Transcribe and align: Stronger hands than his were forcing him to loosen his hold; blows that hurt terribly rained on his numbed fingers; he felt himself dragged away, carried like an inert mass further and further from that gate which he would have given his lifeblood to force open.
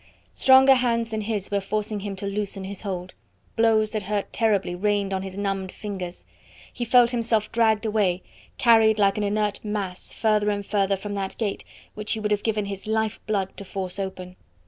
Stronger 0.33 0.73
hands 0.73 1.11
than 1.11 1.21
his 1.21 1.51
were 1.51 1.61
forcing 1.61 1.99
him 1.99 2.15
to 2.15 2.25
loosen 2.25 2.63
his 2.63 2.81
hold; 2.81 3.13
blows 3.55 3.91
that 3.91 4.01
hurt 4.01 4.33
terribly 4.33 4.73
rained 4.73 5.13
on 5.13 5.21
his 5.21 5.37
numbed 5.37 5.71
fingers; 5.71 6.25
he 6.73 6.83
felt 6.83 7.11
himself 7.11 7.51
dragged 7.51 7.85
away, 7.85 8.23
carried 8.57 8.97
like 8.97 9.19
an 9.19 9.23
inert 9.23 9.63
mass 9.63 10.11
further 10.11 10.49
and 10.49 10.65
further 10.65 10.97
from 10.97 11.13
that 11.13 11.37
gate 11.37 11.63
which 11.93 12.13
he 12.13 12.19
would 12.19 12.31
have 12.31 12.41
given 12.41 12.65
his 12.65 12.87
lifeblood 12.87 13.55
to 13.55 13.63
force 13.63 13.99
open. 13.99 14.35